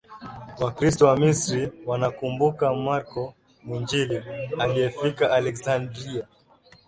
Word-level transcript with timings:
Wakristo 0.59 1.05
wa 1.07 1.17
Misri 1.17 1.71
wanamkumbuka 1.85 2.73
Marko 2.73 3.33
Mwinjili 3.63 4.23
aliyefika 4.59 5.31
Aleksandria 5.31 6.25